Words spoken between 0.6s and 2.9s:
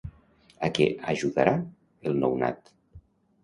A què ajudarà el nounat?